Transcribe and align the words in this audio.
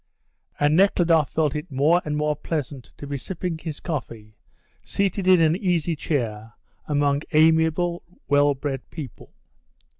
And 0.59 0.75
Nekhludoff 0.75 1.29
felt 1.29 1.55
it 1.55 1.69
more 1.71 2.01
and 2.03 2.17
more 2.17 2.35
pleasant 2.35 2.85
to 2.97 3.05
be 3.05 3.17
sipping 3.17 3.59
his 3.59 3.79
coffee 3.79 4.35
seated 4.81 5.27
in 5.27 5.39
an 5.39 5.55
easy 5.55 5.95
chair 5.95 6.53
among 6.87 7.21
amiable, 7.33 8.01
well 8.27 8.55
bred 8.55 8.89
people. 8.89 9.31